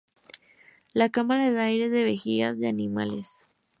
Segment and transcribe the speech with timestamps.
[0.95, 3.37] La cámara de aire se hacía de vejigas de animales.